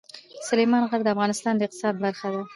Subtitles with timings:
[0.47, 2.41] سلیمان غر د افغانستان د اقتصاد برخه ده.